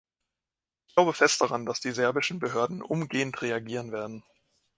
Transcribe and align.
Ich 0.87 0.95
glaube 0.95 1.13
fest 1.13 1.41
daran, 1.41 1.67
dass 1.67 1.79
die 1.79 1.91
serbischen 1.91 2.39
Behörden 2.39 2.81
umgehend 2.81 3.39
reagieren 3.43 3.91
werden. 3.91 4.23